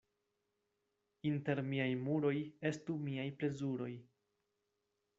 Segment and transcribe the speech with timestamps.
[1.33, 2.33] Inter miaj muroj
[2.73, 3.95] estu miaj plezuroj.